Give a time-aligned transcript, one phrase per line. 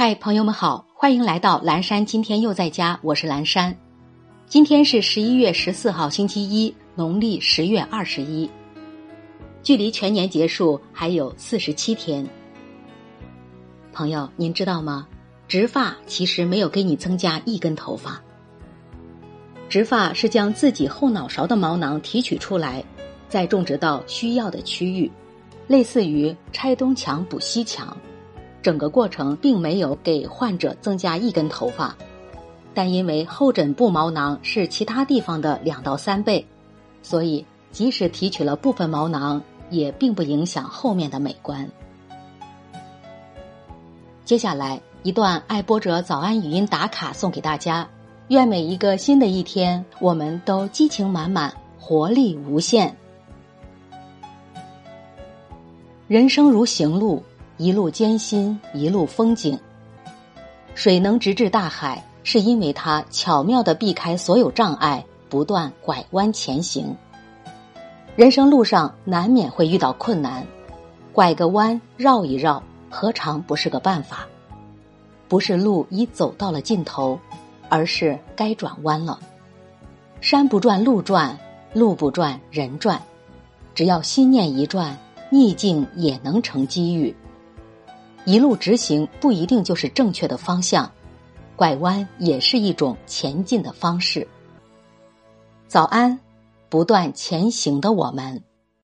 [0.00, 2.06] 嗨，朋友们好，欢迎来到蓝山。
[2.06, 3.76] 今天又在家，我是蓝山。
[4.46, 8.48] 今天是十一月十四号，星期一，农历十月二十一，
[9.60, 12.24] 距离全年结束还有四十七天。
[13.92, 15.08] 朋友，您知道吗？
[15.48, 18.22] 植发其实没有给你增加一根头发。
[19.68, 22.84] 植发是将自己后脑勺的毛囊提取出来，
[23.28, 25.10] 再种植到需要的区域，
[25.66, 27.96] 类似于拆东墙补西墙。
[28.62, 31.96] 整个过程并没有给患者增加一根头发，
[32.74, 36.44] 但因为后枕部毛囊是其他地方的两到三倍，
[37.02, 41.68] 所以即使提取了部分毛囊，也并不影响后面的美观。
[44.24, 47.88] 接下来一段爱播者早安语音打卡送给大家，
[48.28, 52.94] 愿每一个新的一天，我们都激情满满，活力无限。
[56.08, 57.22] 人生如行路。
[57.58, 59.58] 一路艰辛，一路风景。
[60.76, 66.96] 水能直至大海，是因为它巧妙的避开所有障碍，不断拐弯前行。
[68.14, 70.46] 人生路上难免会遇到困难，
[71.12, 74.24] 拐个弯，绕一绕，何尝不是个办法？
[75.26, 77.18] 不是路已走到了尽头，
[77.68, 79.18] 而是该转弯了。
[80.20, 81.36] 山不转路转，
[81.72, 83.02] 路不转人转，
[83.74, 84.96] 只要心念一转，
[85.28, 87.12] 逆境也能成机遇。
[88.28, 90.92] 一路直行不一定就是正确的方向，
[91.56, 94.28] 拐弯也是一种前进的方式。
[95.66, 96.20] 早安，
[96.68, 98.42] 不断前行的我们。